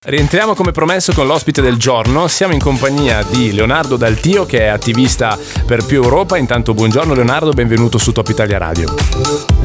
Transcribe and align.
Rientriamo 0.00 0.54
come 0.54 0.70
promesso 0.70 1.12
con 1.12 1.26
l'ospite 1.26 1.60
del 1.60 1.76
giorno. 1.76 2.28
Siamo 2.28 2.52
in 2.54 2.60
compagnia 2.60 3.24
di 3.28 3.52
Leonardo 3.52 3.96
Daltio, 3.96 4.46
che 4.46 4.60
è 4.60 4.66
attivista 4.66 5.36
per 5.66 5.84
più 5.84 6.00
Europa. 6.00 6.36
Intanto, 6.36 6.72
buongiorno 6.72 7.14
Leonardo, 7.14 7.50
benvenuto 7.50 7.98
su 7.98 8.12
Top 8.12 8.28
Italia 8.28 8.58
Radio. 8.58 8.94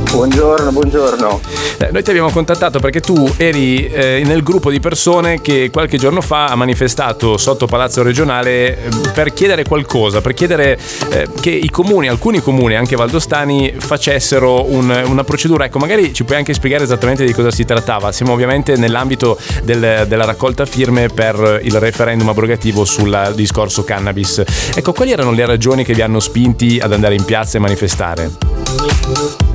Buongiorno, 0.09 0.71
buongiorno. 0.71 1.39
Eh, 1.77 1.89
noi 1.91 2.03
ti 2.03 2.09
abbiamo 2.09 2.31
contattato 2.31 2.79
perché 2.79 2.99
tu 2.99 3.31
eri 3.37 3.87
eh, 3.87 4.21
nel 4.25 4.43
gruppo 4.43 4.69
di 4.69 4.79
persone 4.79 5.41
che 5.41 5.69
qualche 5.71 5.97
giorno 5.97 6.21
fa 6.21 6.45
ha 6.45 6.55
manifestato 6.55 7.37
sotto 7.37 7.65
Palazzo 7.65 8.03
Regionale 8.03 8.77
eh, 8.77 8.89
per 9.13 9.33
chiedere 9.33 9.63
qualcosa, 9.63 10.21
per 10.21 10.33
chiedere 10.33 10.79
eh, 11.09 11.27
che 11.41 11.49
i 11.49 11.69
comuni, 11.69 12.09
alcuni 12.09 12.41
comuni, 12.41 12.75
anche 12.75 12.95
valdostani, 12.95 13.73
facessero 13.77 14.71
un, 14.71 15.03
una 15.05 15.23
procedura. 15.23 15.65
Ecco, 15.65 15.79
magari 15.79 16.13
ci 16.13 16.23
puoi 16.23 16.37
anche 16.37 16.53
spiegare 16.53 16.83
esattamente 16.83 17.23
di 17.23 17.33
cosa 17.33 17.51
si 17.51 17.65
trattava. 17.65 18.11
Siamo 18.11 18.33
ovviamente 18.33 18.75
nell'ambito 18.75 19.39
del, 19.63 20.05
della 20.07 20.22
raccolta 20.25 20.65
firme 20.65 21.07
per 21.07 21.59
il 21.63 21.79
referendum 21.79 22.29
abrogativo 22.29 22.85
sul 22.85 23.31
discorso 23.35 23.83
cannabis. 23.83 24.43
Ecco, 24.75 24.93
quali 24.93 25.11
erano 25.11 25.31
le 25.31 25.45
ragioni 25.45 25.83
che 25.83 25.93
vi 25.93 26.01
hanno 26.01 26.19
spinti 26.19 26.79
ad 26.79 26.93
andare 26.93 27.15
in 27.15 27.25
piazza 27.25 27.57
e 27.57 27.61
manifestare? 27.61 28.31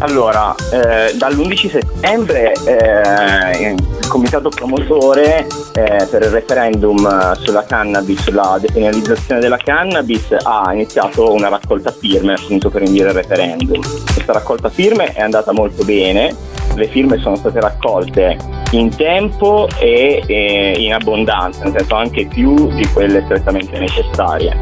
Allora, 0.00 0.54
eh, 0.70 1.14
dall'11 1.16 1.70
settembre 1.70 2.52
eh, 2.64 3.72
il 3.72 4.06
comitato 4.06 4.48
promotore 4.48 5.46
eh, 5.74 6.06
per 6.08 6.22
il 6.22 6.30
referendum 6.30 7.34
sulla 7.42 7.64
cannabis, 7.64 8.22
sulla 8.22 8.58
depenalizzazione 8.60 9.40
della 9.40 9.56
cannabis, 9.56 10.36
ha 10.40 10.72
iniziato 10.72 11.32
una 11.32 11.48
raccolta 11.48 11.90
firme 11.90 12.34
appunto 12.34 12.70
per 12.70 12.82
indire 12.82 13.08
il 13.08 13.14
referendum. 13.14 13.80
Questa 13.80 14.32
raccolta 14.32 14.68
firme 14.68 15.12
è 15.12 15.20
andata 15.20 15.52
molto 15.52 15.84
bene, 15.84 16.34
le 16.74 16.88
firme 16.88 17.18
sono 17.18 17.34
state 17.34 17.60
raccolte 17.60 18.36
in 18.72 18.94
tempo 18.94 19.66
e, 19.78 20.22
e 20.26 20.74
in 20.78 20.92
abbondanza, 20.92 21.64
nel 21.64 21.74
senso 21.78 21.94
anche 21.94 22.26
più 22.26 22.68
di 22.72 22.86
quelle 22.88 23.22
strettamente 23.24 23.78
necessarie. 23.78 24.56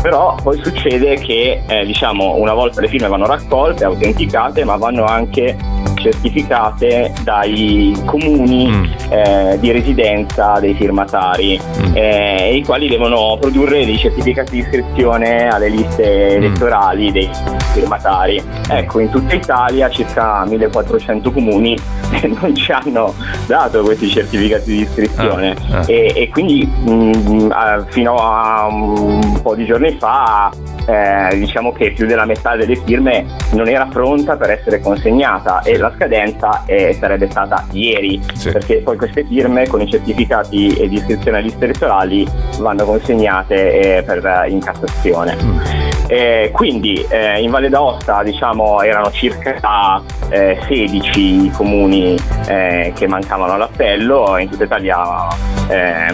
Però 0.00 0.34
poi 0.42 0.60
succede 0.62 1.14
che 1.16 1.62
eh, 1.66 1.84
diciamo 1.84 2.36
una 2.36 2.54
volta 2.54 2.80
le 2.80 2.88
firme 2.88 3.08
vanno 3.08 3.26
raccolte, 3.26 3.84
autenticate, 3.84 4.64
ma 4.64 4.76
vanno 4.76 5.04
anche 5.04 5.56
certificate 6.02 7.12
dai 7.22 7.96
comuni 8.04 8.68
mm. 8.68 8.84
eh, 9.10 9.56
di 9.60 9.70
residenza 9.70 10.58
dei 10.60 10.74
firmatari, 10.74 11.58
mm. 11.60 11.96
eh, 11.96 12.56
i 12.56 12.64
quali 12.64 12.88
devono 12.88 13.38
produrre 13.40 13.84
dei 13.84 13.96
certificati 13.96 14.52
di 14.52 14.58
iscrizione 14.58 15.48
alle 15.48 15.68
liste 15.68 16.04
mm. 16.04 16.42
elettorali 16.42 17.12
dei 17.12 17.30
firmatari. 17.72 18.42
Ecco, 18.68 18.98
in 18.98 19.10
tutta 19.10 19.34
Italia 19.34 19.88
circa 19.88 20.44
1400 20.44 21.30
comuni 21.32 21.76
non 22.40 22.54
ci 22.54 22.72
hanno 22.72 23.14
dato 23.46 23.82
questi 23.82 24.08
certificati 24.08 24.70
di 24.72 24.80
iscrizione 24.80 25.56
ah, 25.70 25.78
ah. 25.78 25.84
E, 25.86 26.12
e, 26.14 26.28
quindi 26.28 26.66
mh, 26.66 27.86
fino 27.88 28.16
a 28.16 28.66
un 28.66 29.40
po' 29.42 29.54
di 29.54 29.64
giorni 29.64 29.96
fa 29.98 30.50
eh, 30.86 31.36
diciamo 31.36 31.72
che 31.72 31.92
più 31.92 32.06
della 32.06 32.24
metà 32.24 32.56
delle 32.56 32.76
firme 32.76 33.24
non 33.52 33.68
era 33.68 33.86
pronta 33.86 34.36
per 34.36 34.50
essere 34.50 34.80
consegnata 34.80 35.62
e 35.62 35.76
la 35.76 35.92
scadenza 35.94 36.64
eh, 36.66 36.96
sarebbe 36.98 37.30
stata 37.30 37.66
ieri 37.72 38.20
sì. 38.34 38.50
perché 38.50 38.78
poi 38.78 38.96
queste 38.96 39.24
firme 39.24 39.66
con 39.66 39.80
i 39.80 39.88
certificati 39.88 40.88
di 40.88 40.94
iscrizione 40.94 41.38
alle 41.38 41.46
liste 41.46 41.64
elettorali 41.64 42.26
vanno 42.58 42.84
consegnate 42.84 43.98
eh, 43.98 44.02
per, 44.02 44.46
in 44.48 44.60
Cassazione. 44.60 45.36
Mm. 45.40 45.60
Eh, 46.08 46.50
quindi 46.52 47.04
eh, 47.08 47.40
in 47.40 47.50
Valle 47.50 47.68
d'Aosta 47.68 48.22
diciamo, 48.22 48.82
erano 48.82 49.10
circa 49.12 50.02
16 50.28 51.46
eh, 51.46 51.50
comuni 51.52 52.16
che 52.44 53.06
mancavano 53.06 53.54
all'appello, 53.54 54.36
in 54.38 54.50
tutta 54.50 54.64
Italia 54.64 55.51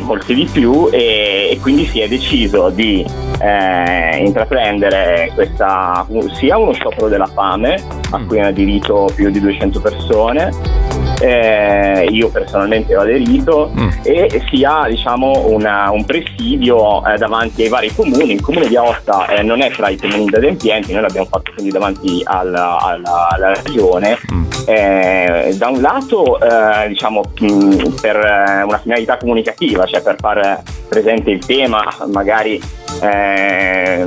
molti 0.00 0.34
di 0.34 0.48
più 0.50 0.88
e, 0.90 1.50
e, 1.52 1.58
quindi 1.60 1.84
si 1.86 2.00
è 2.00 2.08
deciso 2.08 2.70
di 2.70 3.04
intraprendere 3.40 4.68
prendere 4.68 5.30
questa, 5.34 6.06
sia 6.34 6.56
uno 6.56 6.72
sciopero 6.72 7.08
della 7.08 7.26
fame 7.26 7.82
a 8.10 8.18
mm. 8.18 8.26
cui 8.26 8.38
hanno 8.38 8.48
aderito 8.48 9.10
più 9.14 9.30
di 9.30 9.40
200 9.40 9.80
persone 9.80 10.50
eh, 11.20 12.06
io 12.10 12.28
personalmente 12.28 12.96
ho 12.96 13.00
aderito 13.00 13.72
mm. 13.76 13.88
e 14.02 14.42
sia 14.50 14.84
diciamo 14.88 15.46
una, 15.48 15.90
un 15.90 16.04
presidio 16.04 17.04
eh, 17.06 17.16
davanti 17.16 17.62
ai 17.62 17.68
vari 17.68 17.94
comuni 17.94 18.32
il 18.32 18.40
comune 18.40 18.68
di 18.68 18.76
Aosta 18.76 19.26
eh, 19.26 19.42
non 19.42 19.60
è 19.60 19.70
tra 19.70 19.88
i 19.88 19.96
comuni 19.96 20.24
inadempienti 20.24 20.92
noi 20.92 21.02
l'abbiamo 21.02 21.26
fatto 21.26 21.52
quindi 21.52 21.72
davanti 21.72 22.20
alla, 22.24 22.78
alla, 22.78 23.28
alla 23.30 23.52
regione 23.62 24.18
mm. 24.32 24.46
Eh, 24.66 25.54
da 25.56 25.68
un 25.68 25.80
lato 25.80 26.38
eh, 26.40 26.88
diciamo 26.88 27.22
mh, 27.40 27.46
mm, 27.46 27.94
per 28.02 28.16
eh, 28.16 28.62
una 28.64 28.76
finalità 28.76 29.16
comunicativa 29.16 29.86
cioè 29.86 30.02
per 30.02 30.16
far 30.18 30.62
presente 30.86 31.30
il 31.30 31.44
tema 31.44 31.82
magari 32.08 32.60
cioè, 33.00 34.06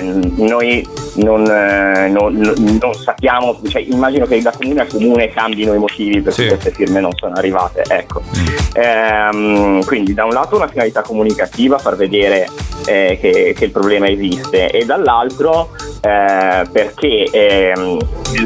noi 0.00 0.86
non, 1.14 1.44
eh, 1.46 2.08
non, 2.08 2.34
non 2.34 2.94
sappiamo, 2.94 3.60
cioè, 3.68 3.82
immagino 3.82 4.26
che 4.26 4.40
da 4.40 4.52
comune 4.52 4.80
a 4.82 4.86
comune 4.86 5.28
cambino 5.28 5.74
i 5.74 5.78
motivi 5.78 6.20
per 6.20 6.34
cui 6.34 6.44
sì. 6.44 6.48
queste 6.48 6.70
firme 6.70 7.00
non 7.00 7.12
sono 7.14 7.34
arrivate. 7.34 7.82
Ecco. 7.88 8.22
Mm. 8.22 8.46
Ehm, 8.74 9.84
quindi 9.84 10.14
da 10.14 10.24
un 10.24 10.32
lato 10.32 10.56
una 10.56 10.68
finalità 10.68 11.02
comunicativa, 11.02 11.78
far 11.78 11.96
vedere 11.96 12.48
eh, 12.86 13.18
che, 13.20 13.54
che, 13.56 13.64
il 13.64 13.70
problema 13.70 14.08
esiste 14.08 14.70
e 14.70 14.84
dall'altro 14.84 15.70
eh, 16.00 16.66
perché 16.70 17.28
ehm, 17.30 17.98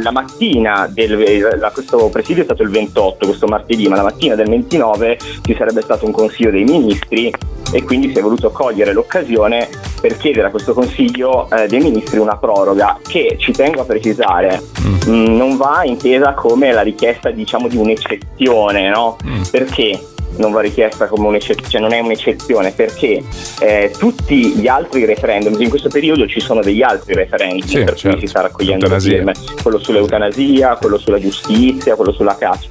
la 0.03 0.11
mattina 0.11 0.89
del, 0.91 1.57
la, 1.59 1.71
questo 1.71 2.09
presidio 2.09 2.43
è 2.43 2.45
stato 2.45 2.63
il 2.63 2.71
28, 2.71 3.27
questo 3.27 3.47
martedì, 3.47 3.89
ma 3.89 3.97
la 3.97 4.03
mattina 4.03 4.35
del 4.35 4.49
29 4.49 5.19
ci 5.43 5.55
sarebbe 5.57 5.81
stato 5.81 6.05
un 6.05 6.13
consiglio 6.13 6.51
dei 6.51 6.65
ministri 6.65 7.33
e 7.73 7.83
quindi 7.83 8.11
si 8.13 8.19
è 8.19 8.23
voluto 8.23 8.51
cogliere 8.51 8.93
l'occasione 8.93 9.69
per 10.01 10.17
chiedere 10.17 10.49
a 10.49 10.51
questo 10.51 10.73
Consiglio 10.73 11.49
eh, 11.51 11.67
dei 11.67 11.81
Ministri 11.81 12.19
una 12.19 12.37
proroga 12.37 12.99
che, 13.07 13.37
ci 13.39 13.53
tengo 13.53 13.81
a 13.81 13.85
precisare, 13.85 14.63
mm. 14.81 14.93
mh, 14.93 15.11
mm, 15.11 15.37
non 15.37 15.57
va 15.57 15.83
intesa 15.85 16.35
come 16.35 16.73
la 16.73 16.83
richiesta 16.83 17.31
diciamo 17.31 17.69
di 17.69 17.77
un'eccezione, 17.77 18.89
no? 18.91 19.17
Mm. 19.25 19.43
Perché? 19.51 20.01
Non 20.39 20.53
va 20.53 20.61
richiesta 20.61 21.07
come 21.07 21.27
un'eccezione, 21.29 21.69
cioè 21.69 21.81
non 21.81 21.93
è 21.93 22.01
un'eccezione 22.01 22.73
perché 22.73 23.23
eh, 23.61 23.93
tutti 23.97 24.55
gli 24.55 24.69
altri 24.69 25.05
referendum, 25.05 25.61
in 25.61 25.69
questo 25.69 25.89
periodo 25.89 26.27
ci 26.27 26.41
sono 26.41 26.61
degli 26.61 26.83
altri 26.83 27.15
referendum 27.15 27.67
sì, 27.67 27.85
per 27.85 27.95
certo. 27.95 28.17
cui 28.17 28.21
si 28.21 28.27
sta 28.27 28.43
raccogliendo 28.43 28.89
firme, 29.01 29.35
quello 29.63 29.79
sull'eutanasia, 29.79 30.77
quello 30.77 30.99
sulla 30.99 31.19
giustizia, 31.19 31.95
quello 31.95 32.13
sulla 32.13 32.37
caccia. 32.37 32.69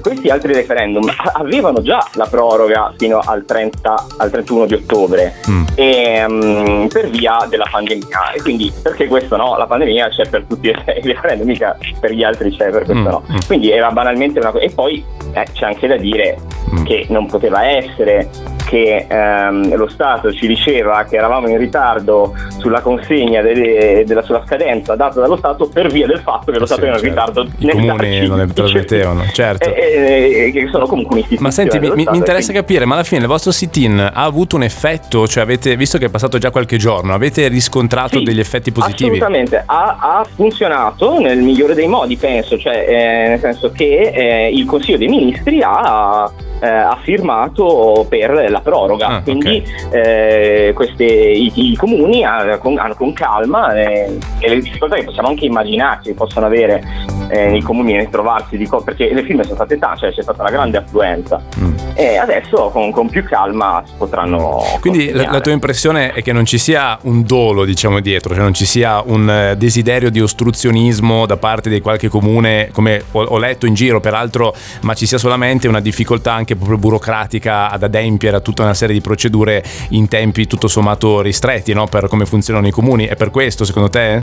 Questi 0.00 0.28
altri 0.28 0.52
referendum 0.52 1.08
avevano 1.34 1.80
già 1.82 2.04
la 2.14 2.26
proroga 2.26 2.92
fino 2.96 3.20
al, 3.20 3.44
30, 3.44 4.06
al 4.16 4.30
31 4.30 4.66
di 4.66 4.74
ottobre 4.74 5.34
mm. 5.48 5.64
e, 5.76 6.24
um, 6.24 6.88
per 6.88 7.08
via 7.08 7.46
della 7.48 7.66
pandemia 7.70 8.32
e 8.32 8.42
quindi 8.42 8.72
perché 8.82 9.06
questo 9.06 9.36
no? 9.36 9.56
La 9.56 9.66
pandemia 9.66 10.08
c'è 10.08 10.28
per 10.28 10.44
tutti 10.48 10.68
i 10.68 10.74
referendum, 11.02 11.46
mica 11.46 11.78
per 12.00 12.12
gli 12.12 12.24
altri 12.24 12.50
c'è, 12.50 12.70
per 12.70 12.84
questo 12.84 13.02
mm. 13.02 13.06
no. 13.06 13.22
Mm. 13.30 13.36
Quindi 13.46 13.70
era 13.70 13.90
banalmente 13.90 14.40
una 14.40 14.50
cosa. 14.50 14.64
E 14.64 14.70
poi 14.70 15.04
eh, 15.34 15.46
c'è 15.52 15.66
anche 15.66 15.86
da 15.86 15.96
dire 15.96 16.36
che 16.84 17.06
non 17.08 17.26
poteva 17.26 17.66
essere 17.66 18.28
che 18.72 19.04
ehm, 19.06 19.76
lo 19.76 19.86
Stato 19.86 20.32
ci 20.32 20.46
diceva 20.46 21.04
che 21.04 21.16
eravamo 21.16 21.46
in 21.46 21.58
ritardo 21.58 22.34
sulla 22.56 22.80
consegna 22.80 23.42
delle, 23.42 24.04
della 24.06 24.22
sua 24.22 24.42
scadenza 24.46 24.96
data 24.96 25.20
dallo 25.20 25.36
Stato 25.36 25.68
per 25.68 25.88
via 25.92 26.06
del 26.06 26.20
fatto 26.20 26.50
che 26.50 26.58
lo 26.58 26.64
Stato 26.64 26.86
era 26.86 26.98
in 26.98 27.02
certo. 27.02 27.42
ritardo 27.42 27.50
i 27.58 27.68
comuni 27.68 28.26
non 28.26 28.38
ne 28.38 28.46
trasmettevano 28.46 29.24
certo. 29.30 29.68
e, 29.74 30.46
e, 30.46 30.52
che 30.52 30.68
sono 30.70 30.86
comunque 30.86 31.16
un'istituzione 31.16 31.42
ma 31.42 31.50
senti 31.50 31.78
mi, 31.78 31.90
mi, 31.90 32.16
interessa 32.16 32.46
quindi... 32.46 32.62
capire 32.62 32.86
ma 32.86 32.94
alla 32.94 33.04
fine 33.04 33.20
il 33.20 33.26
vostro 33.26 33.50
sit-in 33.50 33.98
ha 34.00 34.24
avuto 34.24 34.56
un 34.56 34.62
effetto? 34.62 35.28
Cioè 35.28 35.42
avete 35.42 35.76
visto 35.76 35.98
che 35.98 36.06
è 36.06 36.08
passato 36.08 36.38
già 36.38 36.50
qualche 36.50 36.78
giorno 36.78 37.12
avete 37.12 37.48
riscontrato 37.48 38.16
sì, 38.18 38.24
degli 38.24 38.40
effetti 38.40 38.72
positivi? 38.72 39.18
assolutamente. 39.18 39.62
Ha, 39.66 39.96
ha, 40.00 40.26
funzionato 40.34 41.20
nel 41.20 41.38
migliore 41.38 41.74
dei 41.74 41.88
modi 41.88 42.16
penso. 42.16 42.56
Cioè 42.56 42.86
eh, 42.88 43.28
nel 43.28 43.38
senso 43.38 43.70
che 43.70 44.12
eh, 44.14 44.50
il 44.50 44.64
Consiglio 44.64 44.96
dei 44.96 45.08
Ministri 45.08 45.60
ha 45.62 46.32
eh, 46.62 46.68
ha 46.68 46.96
firmato 47.02 48.06
per 48.08 48.48
la 48.48 48.60
proroga. 48.62 49.06
Ah, 49.06 49.22
Quindi 49.22 49.62
okay. 49.86 50.68
eh, 50.68 50.72
queste, 50.74 51.04
i, 51.04 51.52
i, 51.54 51.76
comuni 51.76 52.24
hanno 52.24 52.58
con, 52.58 52.78
hanno 52.78 52.94
con 52.94 53.12
calma 53.12 53.74
eh, 53.74 54.18
e 54.38 54.48
le 54.48 54.60
difficoltà 54.60 54.96
che 54.96 55.04
possiamo 55.04 55.28
anche 55.28 55.44
immaginarci 55.44 56.10
che 56.10 56.14
possono 56.14 56.46
avere 56.46 56.82
eh, 57.28 57.46
nei 57.46 57.62
comuni 57.62 57.98
e 57.98 58.08
trovarsi 58.10 58.56
di 58.56 58.66
co- 58.66 58.82
perché 58.82 59.12
le 59.12 59.22
firme 59.22 59.42
sono 59.42 59.56
state 59.56 59.78
tante, 59.78 59.98
cioè 60.00 60.12
c'è 60.12 60.22
stata 60.22 60.42
una 60.42 60.50
grande 60.50 60.78
affluenza 60.78 61.40
mm. 61.58 61.74
e 61.94 62.16
adesso 62.16 62.70
con, 62.70 62.90
con, 62.90 63.08
più 63.08 63.24
calma 63.24 63.82
si 63.86 63.92
potranno. 63.96 64.62
Quindi 64.80 65.10
la, 65.10 65.30
la, 65.30 65.40
tua 65.40 65.52
impressione 65.52 66.12
è 66.12 66.22
che 66.22 66.32
non 66.32 66.44
ci 66.44 66.58
sia 66.58 66.98
un 67.02 67.22
dolo, 67.24 67.64
diciamo, 67.64 68.00
dietro, 68.00 68.34
cioè 68.34 68.42
non 68.42 68.54
ci 68.54 68.66
sia 68.66 69.02
un 69.04 69.28
eh, 69.28 69.56
desiderio 69.56 70.10
di 70.10 70.20
ostruzionismo 70.20 71.26
da 71.26 71.36
parte 71.36 71.70
di 71.70 71.80
qualche 71.80 72.08
comune, 72.08 72.68
come 72.72 73.02
ho, 73.12 73.22
ho 73.22 73.38
letto 73.38 73.66
in 73.66 73.74
giro 73.74 74.00
peraltro, 74.00 74.54
ma 74.82 74.94
ci 74.94 75.06
sia 75.06 75.18
solamente 75.18 75.68
una 75.68 75.80
difficoltà 75.80 76.32
anche 76.32 76.56
proprio 76.56 76.78
burocratica 76.78 77.70
ad 77.70 77.82
adempiere 77.82 78.36
a 78.36 78.40
tutta 78.42 78.62
una 78.62 78.74
serie 78.74 78.94
di 78.94 79.00
procedure 79.00 79.62
in 79.90 80.08
tempi 80.08 80.46
tutto 80.46 80.68
sommato 80.68 81.20
ristretti 81.20 81.72
no? 81.72 81.86
per 81.86 82.08
come 82.08 82.26
funzionano 82.26 82.66
i 82.66 82.70
comuni. 82.70 83.06
È 83.06 83.16
per 83.16 83.30
questo 83.30 83.64
secondo 83.64 83.88
te? 83.88 84.22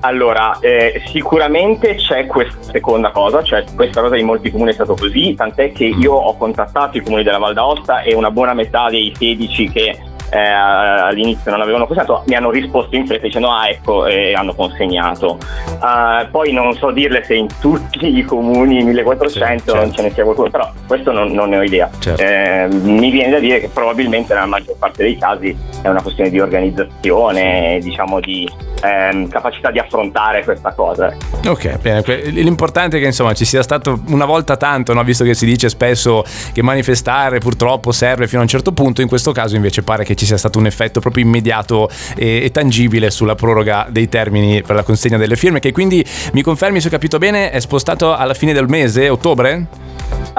Allora, 0.00 0.58
eh, 0.60 1.02
sicuramente 1.06 1.96
c'è 1.96 2.26
questa 2.26 2.62
seconda 2.62 3.10
cosa, 3.10 3.42
cioè 3.42 3.64
questa 3.74 4.00
cosa 4.00 4.16
in 4.16 4.26
molti 4.26 4.50
comuni 4.50 4.70
è 4.70 4.74
stato 4.74 4.94
così, 4.94 5.34
tant'è 5.34 5.72
che 5.72 5.86
io 5.86 6.12
ho 6.12 6.36
contattato 6.36 6.98
i 6.98 7.02
comuni 7.02 7.24
della 7.24 7.38
Val 7.38 7.54
d'Aosta 7.54 8.02
e 8.02 8.14
una 8.14 8.30
buona 8.30 8.54
metà 8.54 8.88
dei 8.88 9.12
16 9.16 9.70
che 9.70 9.98
eh, 10.30 10.38
all'inizio 10.38 11.50
non 11.50 11.62
avevano 11.62 11.86
consegnato, 11.86 12.22
mi 12.26 12.34
hanno 12.34 12.50
risposto 12.50 12.94
in 12.94 13.06
fretta 13.06 13.26
dicendo 13.26 13.50
ah 13.50 13.68
ecco 13.68 14.06
e 14.06 14.34
hanno 14.34 14.54
consegnato. 14.54 15.38
Uh, 15.80 16.28
poi 16.30 16.52
non 16.52 16.74
so 16.74 16.90
dirle 16.90 17.24
se 17.24 17.34
in 17.34 17.48
tutti 17.60 18.18
i 18.18 18.22
comuni 18.22 18.82
1400 18.84 19.30
sì, 19.30 19.64
certo. 19.64 19.80
non 19.80 19.92
ce 19.92 20.02
ne 20.02 20.12
sia 20.12 20.24
qualcuno, 20.24 20.50
però 20.50 20.70
questo 20.88 21.12
non, 21.12 21.30
non 21.32 21.50
ne 21.50 21.58
ho 21.58 21.62
idea. 21.62 21.88
Certo. 21.98 22.20
Eh, 22.20 22.66
mi 22.70 23.10
viene 23.10 23.30
da 23.30 23.38
dire 23.38 23.60
che 23.60 23.68
probabilmente 23.68 24.32
nella 24.34 24.46
maggior 24.46 24.76
parte 24.76 25.04
dei 25.04 25.16
casi 25.16 25.56
è 25.82 25.88
una 25.88 26.02
questione 26.02 26.30
di 26.30 26.40
organizzazione, 26.40 27.78
diciamo 27.80 28.18
di 28.18 28.48
ehm, 28.82 29.28
capacità 29.28 29.70
di 29.70 29.78
affrontare 29.78 30.42
questa 30.44 30.72
cosa. 30.72 31.14
Ok, 31.46 31.78
bene. 31.78 32.02
L'importante 32.30 32.96
è 32.96 33.00
che 33.00 33.06
insomma 33.06 33.34
ci 33.34 33.44
sia 33.44 33.62
stato 33.62 34.00
una 34.08 34.24
volta 34.24 34.56
tanto, 34.56 34.94
no? 34.94 35.04
visto 35.04 35.24
che 35.24 35.34
si 35.34 35.44
dice 35.44 35.68
spesso 35.68 36.24
che 36.52 36.62
manifestare 36.62 37.38
purtroppo 37.38 37.92
serve 37.92 38.26
fino 38.26 38.40
a 38.40 38.44
un 38.44 38.48
certo 38.48 38.72
punto, 38.72 39.02
in 39.02 39.08
questo 39.08 39.32
caso 39.32 39.56
invece 39.56 39.82
pare 39.82 40.04
che 40.04 40.14
ci 40.14 40.24
sia 40.24 40.38
stato 40.38 40.58
un 40.58 40.66
effetto 40.66 41.00
proprio 41.00 41.22
immediato 41.22 41.90
e, 42.16 42.44
e 42.44 42.50
tangibile 42.50 43.10
sulla 43.10 43.34
proroga 43.34 43.86
dei 43.90 44.08
termini 44.08 44.62
per 44.62 44.74
la 44.74 44.82
consegna 44.82 45.18
delle 45.18 45.36
firme, 45.36 45.60
che 45.60 45.72
quindi 45.72 46.04
mi 46.32 46.42
confermi 46.42 46.80
se 46.80 46.88
ho 46.88 46.90
capito 46.90 47.18
bene 47.18 47.50
è 47.50 47.60
spostato 47.60 48.14
alla 48.14 48.34
fine 48.34 48.54
del 48.54 48.68
mese, 48.68 49.10
ottobre? 49.10 49.66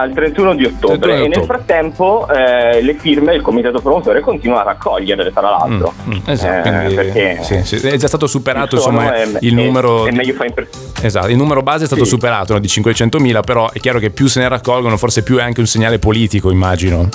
Al 0.02 0.14
31 0.14 0.56
di 0.56 0.66
ottobre. 0.66 0.98
31 0.98 1.24
e 1.24 1.28
nel 1.28 1.46
frattempo 1.46 2.28
eh, 2.30 2.82
le 2.82 2.94
firme 2.96 3.36
il 3.36 3.42
comitato 3.42 3.80
promotore 3.82 4.22
continua 4.22 4.62
a 4.62 4.64
raccoglierle 4.64 5.32
tra 5.32 5.42
l'altro. 5.42 5.94
Mm, 6.08 6.12
mm, 6.12 6.18
esatto, 6.26 6.70
eh, 6.70 6.94
perché 6.94 7.40
sì, 7.42 7.64
sì, 7.64 7.88
è 7.88 7.98
già 7.98 8.08
stato 8.08 8.28
superato 8.28 8.76
insomma 8.76 9.16
è, 9.16 9.28
il 9.42 9.54
numero 9.54 10.06
è, 10.06 10.12
è 10.12 10.22
in 10.22 10.54
esatto 11.02 11.28
il 11.28 11.38
numero 11.38 11.62
base 11.62 11.84
è 11.84 11.88
stato 11.88 12.04
sì. 12.04 12.10
superato 12.10 12.54
no, 12.54 12.60
di 12.60 12.68
500.000 12.68 13.40
però 13.44 13.72
è 13.72 13.80
chiaro 13.80 14.00
che 14.00 14.10
più 14.10 14.28
se 14.28 14.40
ne 14.40 14.48
raccolgono 14.48 14.98
forse 14.98 15.24
più 15.24 15.38
è 15.38 15.42
anche 15.42 15.60
un 15.60 15.68
segnale 15.68 16.00
politico 16.00 16.52
immagino. 16.52 17.10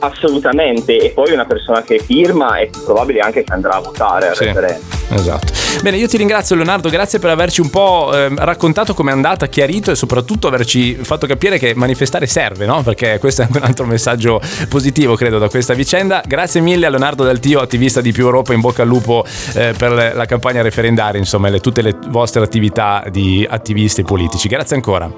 Assolutamente 0.00 0.98
e 0.98 1.10
poi 1.10 1.32
una 1.32 1.46
persona 1.46 1.82
che 1.82 1.98
firma 1.98 2.58
è 2.58 2.68
probabile 2.84 3.20
anche 3.20 3.44
che 3.44 3.52
andrà 3.52 3.76
a 3.76 3.80
votare 3.80 4.28
al 4.28 4.34
referendum 4.34 4.95
Esatto. 5.08 5.52
Bene, 5.82 5.98
io 5.98 6.08
ti 6.08 6.16
ringrazio 6.16 6.56
Leonardo, 6.56 6.88
grazie 6.88 7.18
per 7.18 7.30
averci 7.30 7.60
un 7.60 7.70
po' 7.70 8.10
eh, 8.12 8.28
raccontato 8.34 8.94
com'è 8.94 9.12
andata, 9.12 9.46
chiarito 9.46 9.90
e 9.90 9.94
soprattutto 9.94 10.48
averci 10.48 10.94
fatto 10.94 11.26
capire 11.26 11.58
che 11.58 11.74
manifestare 11.74 12.26
serve, 12.26 12.66
no? 12.66 12.82
Perché 12.82 13.18
questo 13.18 13.42
è 13.42 13.44
anche 13.44 13.58
un 13.58 13.64
altro 13.64 13.86
messaggio 13.86 14.40
positivo, 14.68 15.14
credo, 15.14 15.38
da 15.38 15.48
questa 15.48 15.74
vicenda. 15.74 16.22
Grazie 16.26 16.60
mille 16.60 16.86
a 16.86 16.90
Leonardo 16.90 17.24
Daltio, 17.24 17.60
attivista 17.60 18.00
di 18.00 18.12
Più 18.12 18.24
Europa, 18.24 18.52
in 18.52 18.60
bocca 18.60 18.82
al 18.82 18.88
lupo 18.88 19.24
eh, 19.54 19.74
per 19.76 20.12
la 20.14 20.24
campagna 20.24 20.62
referendaria, 20.62 21.20
insomma, 21.20 21.48
le, 21.48 21.60
tutte 21.60 21.82
le 21.82 21.96
vostre 22.08 22.42
attività 22.42 23.04
di 23.08 23.46
attivisti 23.48 24.02
politici. 24.02 24.48
Grazie 24.48 24.76
ancora. 24.76 25.10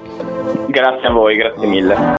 Grazie 0.67 1.07
a 1.07 1.11
voi, 1.11 1.35
grazie 1.35 1.67
mille. 1.67 2.18